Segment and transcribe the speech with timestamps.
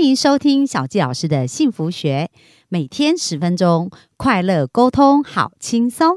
[0.00, 2.30] 欢迎收听小纪老师的幸福学，
[2.70, 6.16] 每天十分钟，快乐沟通，好轻松。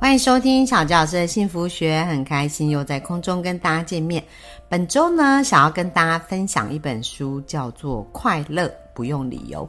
[0.00, 4.24] 欢迎收听小纪老师的幸福学，很开心又在空中跟大家见面。
[4.66, 9.68] 本周呢，想要跟大家分享一本书，叫做《快乐不用理由》。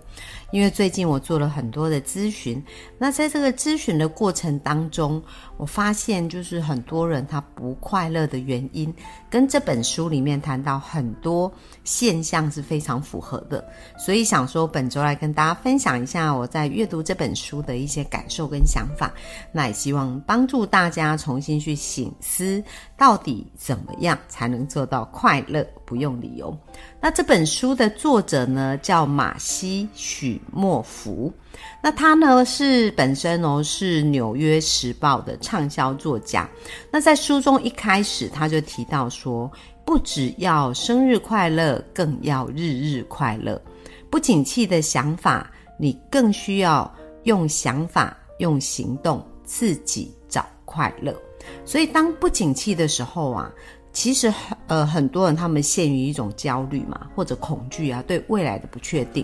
[0.51, 2.63] 因为最近我做了很多的咨询，
[2.97, 5.21] 那在这个咨询的过程当中，
[5.57, 8.93] 我发现就是很多人他不快乐的原因，
[9.29, 11.51] 跟这本书里面谈到很多
[11.83, 13.65] 现象是非常符合的。
[13.97, 19.11] 所以想说本周来跟大家分享一下我在阅读这本书的一些感受跟想法，
[19.51, 22.63] 那也希望帮助大家重新去醒思，
[22.95, 26.55] 到底怎么样才能做到快乐不用理由。
[27.01, 31.31] 那这本书的作者呢，叫马西许莫福。
[31.81, 36.49] 那他呢是本身哦是《纽约时报》的畅销作家。
[36.89, 39.49] 那在书中一开始他就提到说，
[39.85, 43.61] 不只要生日快乐，更要日日快乐。
[44.09, 46.91] 不景气的想法，你更需要
[47.23, 51.15] 用想法、用行动自己找快乐。
[51.63, 53.51] 所以当不景气的时候啊。
[53.93, 54.33] 其实，
[54.67, 59.23] 呃，很多人他们陷于一种焦虑嘛，或者恐惧啊，对未来的不确定。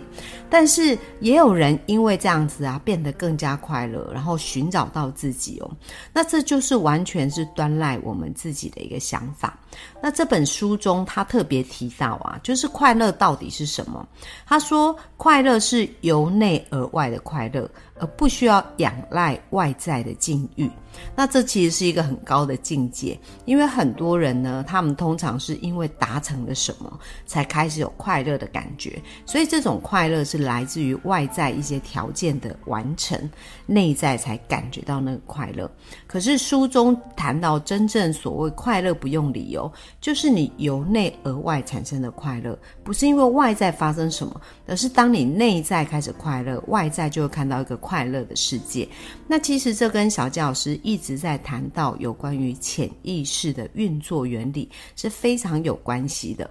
[0.50, 5.72] 但是也有人因为这样子啊，变得更加快乐，然后寻找到自己哦。
[6.14, 9.60] 那这就是完全是端赖我们自己的一个想法。
[10.02, 14.08] 那这本书中他特别提到啊，就是快乐到底是什么？
[14.46, 17.68] 他说，快乐是由内而外的快乐。
[18.02, 20.72] 而不需要仰赖外在的境遇，
[21.18, 23.20] 那这其实是一个很高的境界。
[23.44, 29.02] 因为很多人呢，他们通常是因为达成了什么，才开始有快乐的感觉。
[29.26, 33.30] 所以这种快乐是来自于外在一些条件的完成，
[33.66, 35.70] 内在才感觉到那个快乐。
[36.10, 39.72] 可是书中谈到真正所谓快乐不用理由，
[40.02, 47.80] 就是你由内而外产生的快乐，不是因为外在发生什么，而是当你内在开始快乐，外在就会看到一个。
[47.90, 48.88] 快乐的世界，
[49.26, 56.48] 那其实这跟小教师一直在谈到有关于潜意识的运作原理是非常有关系的。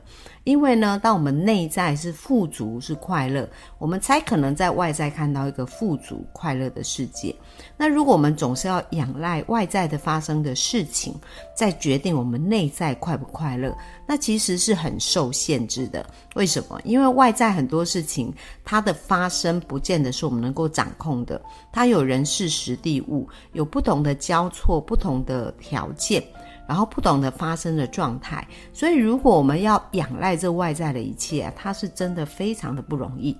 [0.48, 7.36] 因为呢，当我们内在是富足、是快乐，我们才可能在外在看到一个富足、快乐的世界。
[7.76, 11.14] 那如果我们总是要仰赖外在的发生的事情，
[11.54, 13.76] 在决定我们内在快不快乐，
[14.06, 16.08] 那其实是很受限制的。
[16.34, 16.80] 为什么？
[16.82, 18.32] 因为外在很多事情，
[18.64, 21.38] 它的发生不见得是我们能够掌控的。
[21.70, 26.24] 它有人事、时地、物，有不同的交错、不同的条件。
[26.68, 33.34] 然后不懂得发生的状态，所以如果我们要仰赖这外在的一切，它是真的非常的不容易。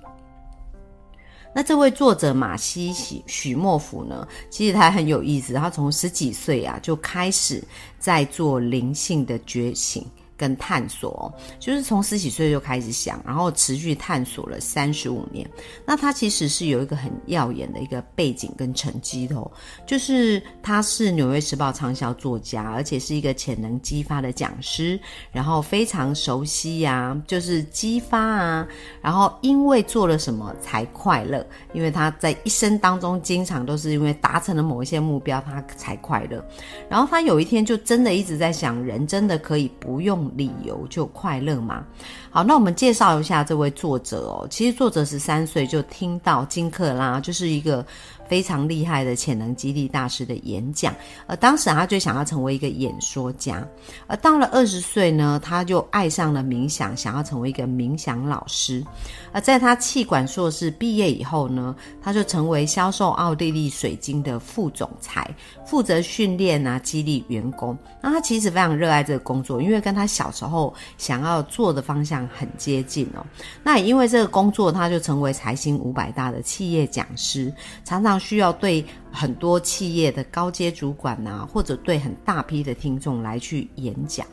[1.55, 7.63] 那这位作者马西许许莫甫呢，其实他很有意思，他从十几岁啊就开始
[7.99, 10.07] 在做灵性的觉醒。
[10.39, 15.47] 跟探索，就是从十几岁就开始想，然后持续探索了三十五年。
[15.85, 19.51] 那他其实是有一个很耀眼的一个背景跟成绩的，
[19.85, 24.99] 就是他是《纽约时报》畅销作家，而且是一个潜能激发的讲师，
[25.33, 28.69] 然后非常熟悉呀，就是激发啊，
[29.03, 36.45] 然后因为做了什么才快乐，因为他在一生当中经常都是因为达成了某一些目标，他才快乐。
[36.89, 40.28] 然后他有一天就真的一直在想，人真的可以不用。
[40.37, 41.85] 理由就快乐嘛？
[42.31, 44.47] 好，那我们介绍一下这位作者哦。
[44.51, 47.85] 其实作者十三岁就听到金克拉就是一个。
[48.29, 50.95] 非常厉害的潜能激励大师的演讲，
[51.27, 53.67] 而当时他就想要成为一个演说家，
[54.07, 58.85] 而到了二十岁呢，他就爱上了冥想，想要成为一个冥想老师。
[59.33, 65.35] 而在他气管硕士毕业以后呢，他就成为销售奥地利水晶的副总裁，
[65.65, 67.77] 负责训练啊激励员工。
[68.03, 73.25] 那他其实非常热爱这个工作，因为跟他小时候想要做的方向很接近哦。
[73.63, 77.51] 那也因为这个工作，他就成为财新五百大的企业讲师，
[77.87, 78.18] 常常。
[78.19, 84.27] 需要对很多企业的高阶主管呐，或者对很大批的听众来去演讲。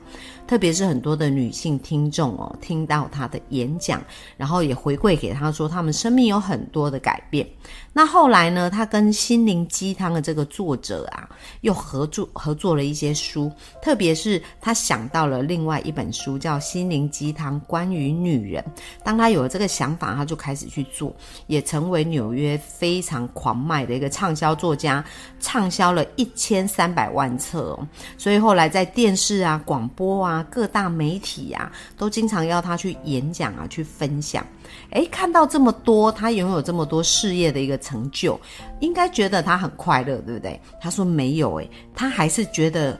[0.47, 3.99] 特别是很多的女性听众哦，听到他的演讲，
[4.37, 7.47] 然后也回馈给他说，他们生命有很多的改变。
[7.91, 11.27] 那后来呢，他跟心灵鸡汤的这个作者啊，
[11.61, 13.51] 又合作合作了一些书。
[13.81, 18.63] 特别是他想到了另外一本书，叫《心灵鸡汤》，关于女人。
[19.03, 21.11] 当他有了这个想法，他就开始去做，
[21.47, 25.03] 也成为纽约非常狂卖买的一个畅销作家，
[25.41, 27.87] 畅销了一千三百万册哦。
[28.17, 34.45] 所以后来在电视啊、广播啊、各大媒体啊，都经常要他去演讲啊，去分享。
[34.91, 38.39] 诶，看到这么多，他拥有这么多事业的一个成就，
[38.79, 40.57] 应该觉得他很快乐，对不对？
[40.79, 42.97] 他说没有，诶，他还是觉得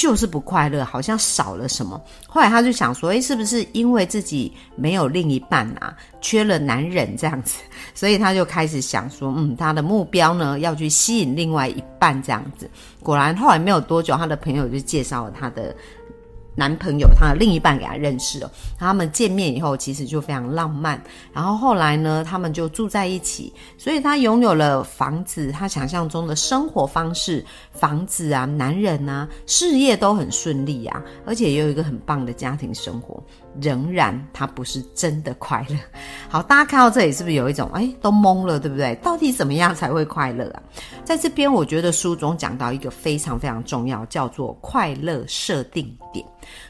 [0.00, 2.00] 就是不快乐，好像少了什么。
[2.26, 7.58] 后来他就想说，诶，是不是因为自己没有另一半啊，缺了男人这样子？
[7.94, 12.66] 所以他就开始想说，嗯，他的目标呢，要去吸引另外一半这样子。
[13.02, 15.76] 果然后来没有多久，他的朋友就介绍了他的。
[16.54, 21.02] 男朋友，他的另一半给他认识了，他们见面以后其实就非常浪漫。
[21.32, 33.22] 然后后来呢，他们就住在一起，所以他拥有了房子，他想象中的生活方式，房子啊，男人啊，事业都很顺利啊，而且也有一个很棒的家庭生活。
[33.60, 35.76] 仍然，他不是真的快乐。
[36.28, 38.94] 好，大家看到这里是不是有一种哎，都懵了，对不对？
[38.96, 40.62] 到底怎么样才会快乐啊？
[41.04, 46.24] 在这边，我觉得书中讲到一个非常非常重要，叫做快乐设定点。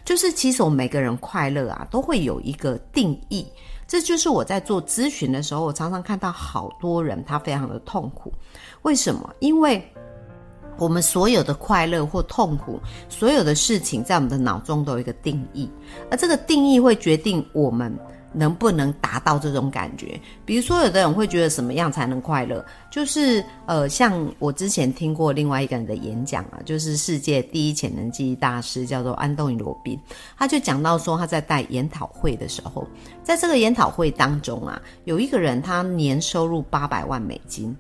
[0.04, 3.46] 就是其实我们每个人快乐啊，都会有一个定义。
[3.86, 8.32] 这就是我在做咨询的时候，我常常看到好多人他非常的痛苦。
[8.82, 9.28] 为什么？
[9.40, 9.84] 因为
[10.80, 15.68] 我们所有的快乐或痛苦，所有的事情，在我们的脑中都有一个定义，
[16.10, 17.94] 而这个定义会决定我们
[18.32, 20.18] 能不能达到这种感觉。
[20.46, 22.64] 比如说，有的人会觉得什么样才能快乐？
[22.90, 30.00] 就是呃，像我之前听过另外一个人的演讲啊，就是世界第一潜能记忆大师，叫做安东尼罗宾，
[30.38, 32.86] 他就讲到说，他在带研讨会的时候，
[33.22, 37.76] 在这个研讨会当中啊，有一个人他年收入八百万美金。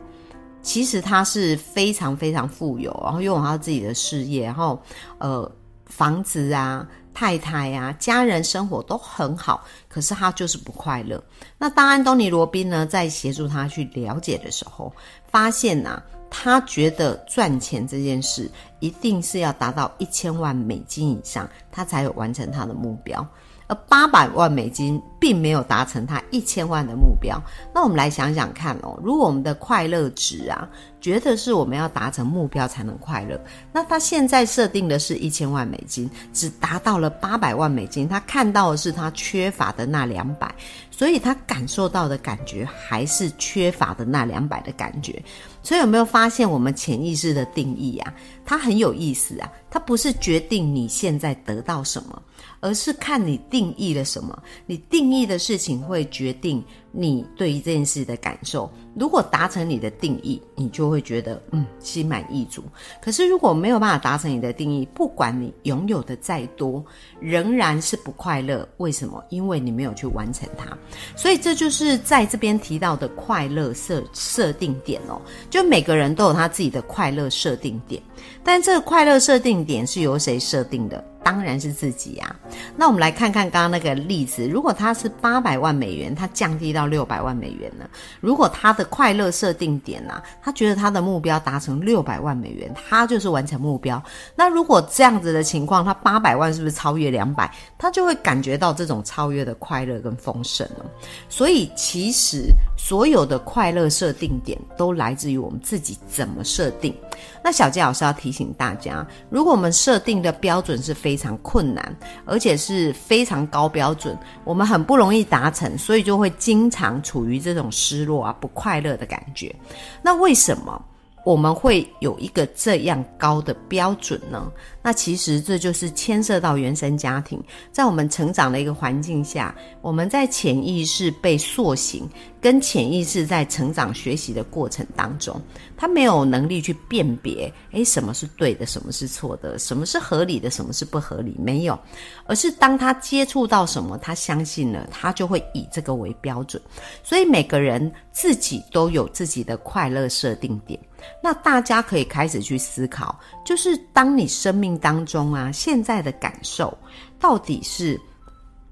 [0.62, 4.80] 其实他是非常非常富有，然后拥有他自己的事业，然后
[5.18, 5.50] 呃
[5.86, 11.22] 房子啊、太太啊、家人生活都很好，可是他就是不快乐。
[11.58, 14.92] 那当安东尼罗宾呢在协助他去了解的时候，
[15.30, 23.26] 发现呐，他觉得赚钱这件事一定是要达到一千万美金以上，他才有完成他的目标。
[23.70, 27.40] 而八百万美金并没有达成他一千万的目标。
[27.72, 30.68] 那我们来想想看哦，如果我们的快乐值啊，
[31.00, 33.40] 觉得是我们要达成目标才能快乐，
[33.72, 40.52] 那他现在设定的是一千万美金，只达到了八百万美金，他看到的是他缺乏的那两百，
[40.90, 45.22] 所以他感受到的感觉还是缺乏的那两百的感觉。
[45.62, 48.12] 所以有没有发现我们潜意识的定义啊？
[48.44, 52.20] 它很有意思啊，它不是决定你现在得到什么。
[52.60, 56.62] 而是看你定义了什么，你定义的事情会决定
[56.92, 58.70] 你对于这件事的感受。
[58.94, 62.62] 如果达成你的定义，你就会觉得嗯心满意足。
[63.00, 66.84] 可是如果没有办法达成你的定义，不管你拥有的再多，
[67.20, 68.68] 仍然是不快乐。
[68.76, 69.22] 为什么？
[69.30, 70.76] 因为你没有去完成它。
[71.16, 75.22] 所以这就是在这边提到的快乐设设定点哦。
[75.48, 78.02] 就每个人都有他自己的快乐设定点，
[78.44, 81.02] 但这个快乐设定点是由谁设定的？
[81.22, 82.34] 当然是自己呀。
[82.76, 87.88] 那我们来看看刚刚那个例子，如果他是八百万美元，他降低到六百万美元呢？
[88.20, 94.02] 如果他的快乐设定点啊，他觉得他的目标达成六百万美元，他就是完成目标。
[94.34, 97.50] 那如果这样子的情况，他八百万是不是超越两百？
[97.78, 100.84] 他就会感觉到这种超越的快乐跟丰盛了。
[101.28, 106.94] 所以其实所有的快乐设定点都来自于我们自己怎么设定。
[107.42, 119.54] 那小杰老师要提醒大家，如果我们设定的标准是非常困难，而且是非常高标准，我们很不容易达成，所以就会经常处于这种失落啊、不快乐的感觉。
[120.02, 120.82] 那为什么？
[121.22, 124.50] 我们会有一个这样高的标准呢？
[124.82, 132.08] 那其实这就是牵涉到原生家庭，在我们成长的一个环境下，我们在潜意识被塑形，
[132.40, 135.38] 跟潜意识在成长学习的过程当中，
[135.76, 141.78] 他没有能力去辨别，诶，什么是对的，什么是错的，什么是合理的，什么是不合理，没有，
[142.24, 146.60] 而是当他接触到什么，他相信了，他就会以这个为标准。
[147.02, 150.80] 所以每个人自己都有自己的快乐设定点。
[151.22, 156.76] 那大家可以开始去思考，就是当你生命当中啊，现在的感受
[157.18, 158.00] 到底是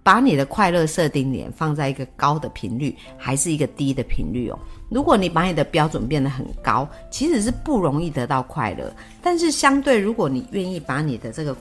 [0.02, 4.58] 把你的快乐设定点放在一个高的频率，还是一个低的频率哦？
[4.88, 8.90] 如果你把你的标准变得很高，其实是不容易得到快乐。
[9.22, 11.54] 但是相对，如果你愿意把你的这个，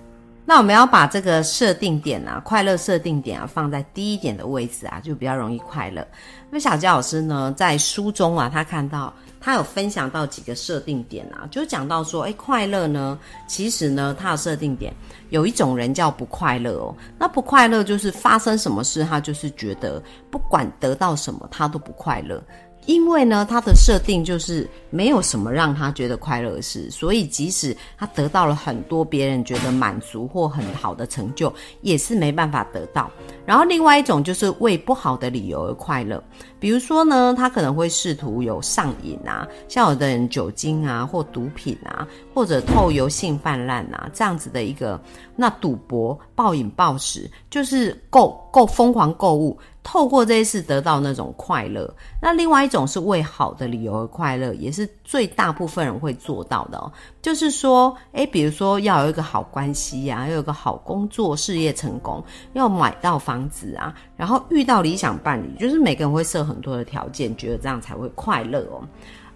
[0.45, 6.07] 那我们要把这个设定点啊，快乐设定点啊，放在低一点的位置啊，就比较容易快乐。
[6.49, 9.13] 那小佳老师呢，在书中啊，他看到。
[9.39, 13.17] 他有分享到几个设定点啊，就讲到说，哎，快乐呢，
[13.47, 14.93] 其实呢，它的设定点
[15.29, 16.95] 有一种人叫不快乐哦。
[17.17, 22.43] 那不快乐就是发生什么事，他就是觉得不管得到什么，他都不快乐。
[22.85, 33.11] 因为呢，他的设定就是没有什么让他觉得快乐的事，所以即使他得到了很多别人觉得满足或很好的成就，也是没办法得到。
[33.45, 36.23] 然后另外一种就是为不好的理由而快乐，
[36.59, 44.99] 比如说呢，他可能会试图有上瘾啊，像有的人酒精啊或毒品啊，或者透油性泛滥啊这样子的一个，
[45.35, 49.57] 那赌博暴饮暴食就是购购疯狂购物。
[49.83, 51.89] 透过这一次得到那种快乐，
[52.21, 56.91] 那另外一种是为好的理由而快乐，也是最大部分人会做到的哦。
[57.21, 62.21] 就是说，诶，比如说要有一个好关系呀，要有个好工作，事业成功，
[62.51, 68.83] 要买到房子啊，然后遇到理想伴侣，就是每个人会设很多的条件，觉得这样才会快乐哦。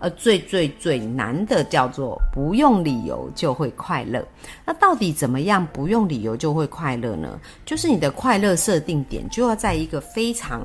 [0.03, 4.25] 而最最最难的叫做不用理由就会快乐。
[4.65, 7.39] 那到底怎么样不用理由就会快乐呢？
[7.65, 10.61] 就是你的快乐设定点就要在一个非常。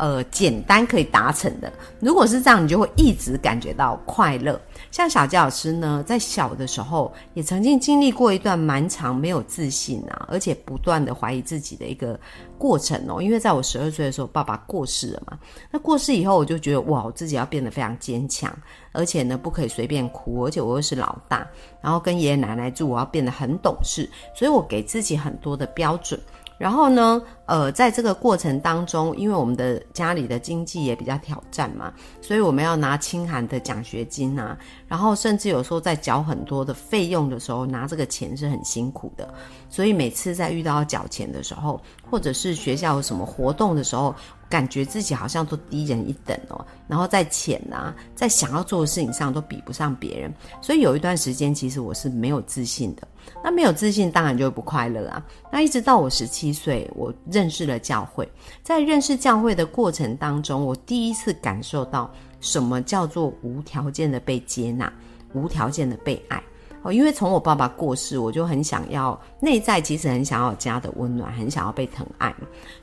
[0.00, 1.70] 呃，简单可以达成的。
[2.00, 4.58] 如果是这样，你就会一直感觉到快乐。
[4.90, 12.18] 像小杰老师呢，在小的时候也曾经经历过一段蛮长没有自信啊，而且不断的怀疑自己的一个
[12.56, 13.20] 过程哦。
[13.20, 15.38] 因为在我十二岁的时候，爸爸过世了嘛。
[15.70, 18.50] 那过世以后，我就觉得哇，我自己要变得非常坚强，
[18.92, 21.46] 而且呢，不可以随便哭，而且我又是老大，
[21.82, 26.18] 然后跟爷爷奶奶住，我要变得很懂事，所以我给自己很多的标准。
[26.60, 31.90] 然后呢，呃，在这个过程当中，因为我们的家里的经济也比较挑战嘛，
[32.20, 39.32] 所以我们要拿清寒的奖学金啊，然后甚至有时候在缴很多的费用的时候，拿这个钱是很辛苦的。
[39.70, 44.14] 所以每次在遇到缴钱的时候，或者是学校有什么活动的时候，
[44.50, 46.62] 感觉自己好像都低人一等哦。
[46.86, 53.08] 然后在钱啊，在想要做的事情上都比不上别人，所以有一段时间其实我是没有自信的。
[53.42, 55.24] 那没有自信，当然就不快乐啊。
[55.50, 58.30] 那一直到我十七岁，我认识了教会，
[58.62, 62.10] 在认识教会的过程当中，我第一次感受到
[62.40, 64.92] 什么叫做无条件的被接纳，
[65.32, 66.42] 无条件的被爱
[66.82, 66.92] 哦。
[66.92, 72.34] 因为从我爸爸过世，我就很想要内在，其实很想要家的温暖，很想要被疼爱。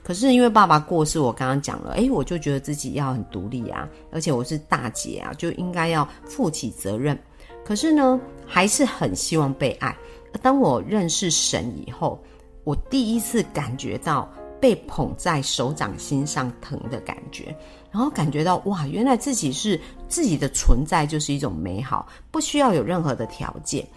[0.03, 7.17] 可是因为爸爸过世，我刚刚讲了，诶，我就觉得自己要很独立啊，而且我是大姐啊，就应该要负起责任。
[7.65, 9.93] 可是呢，还是很希望被爱。
[10.41, 12.21] 当我认识神以后，
[12.63, 14.29] 我第一次感觉到
[14.59, 17.55] 被捧在手掌心上疼的感觉，
[17.91, 23.87] 然后感觉到哇，原来自己是自己的存在就是一种美好，不需要有任何的条件，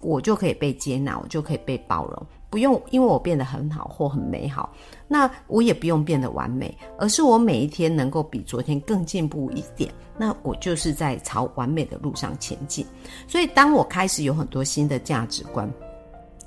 [0.00, 4.74] 我就可以被接纳，我就可以被包容，不用因为我变得很好或很美好，
[5.06, 9.88] 那我也不用变得完美，而是我每一天能够比昨天更进步一点。
[10.18, 12.84] 那我就是在朝完美的路上前进，
[13.28, 15.72] 所以当我开始有很多新的价值观，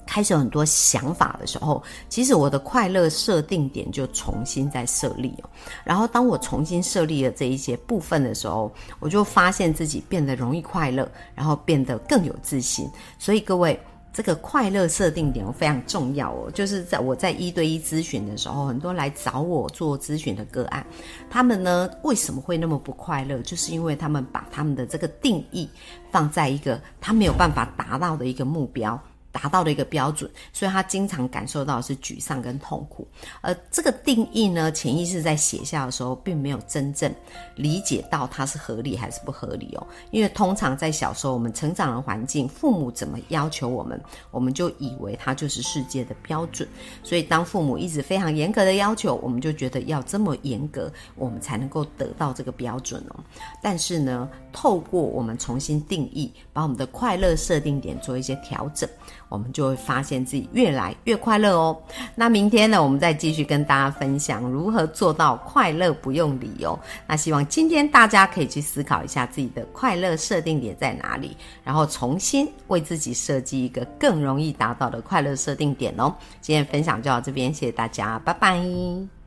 [0.05, 5.49] 开始有很多想法的时候，其实我的快乐设定点就重新再设立哦。
[5.85, 12.87] 然后当我重新设立了这一些部分的时候，我就发现自己变得容易快乐，然后变得更有自信。
[13.17, 13.79] 所以各位。
[14.13, 20.85] 这个快乐设定点非常重要哦，就是在我在一对一咨询的时候，很多来找我做咨询的个案，
[21.31, 23.41] 他们呢为什么会那么不快乐？
[23.41, 25.67] 就是因为他们把他们的这个定义
[26.11, 29.01] 放在一个他没有办法达到的一个目标。
[29.33, 33.05] 达到的一个标准，所以他经常感受到是沮丧跟痛苦。
[33.41, 37.13] 而这个定义呢，潜意识在写下的时候，并没有真正
[37.55, 39.87] 理解到它是合理还是不合理哦。
[40.11, 43.99] 因为通常在小时候我们成长的环境，父母怎么要求我们，
[44.29, 46.69] 我们就以为它就是世界的标准。
[47.03, 53.23] 所以当父母一直非常严格的要求，我们就觉得要这么严格，我们才能够得到这个标准哦。
[53.63, 58.87] 但是呢，透过我们重新定义，把我们的快乐设定点做一些调整。
[59.27, 61.75] 我们就会发现自己越来越快乐哦。
[62.13, 66.77] 那明天呢，我们再继续跟大家分享如何做到快乐不用理由。
[67.07, 76.13] 那希望今天大家可以去思考一下自己的快乐设定点在哪里，然后重新为自己设计一个更容易达到的快乐设定点哦。
[76.39, 79.22] 今天分享就到这边，谢谢大家，拜拜。